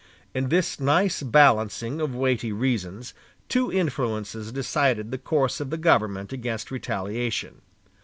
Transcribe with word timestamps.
In 0.33 0.49
this 0.49 0.79
nice 0.79 1.21
balancing 1.21 2.01
of 2.01 2.15
weighty 2.15 2.51
reasons, 2.51 3.13
two 3.47 3.71
influences 3.71 4.51
decided 4.51 5.11
the 5.11 5.19
course 5.19 5.59
of 5.59 5.69
the 5.69 5.77
government 5.77 6.33
against 6.33 6.71
retaliation. 6.71 7.61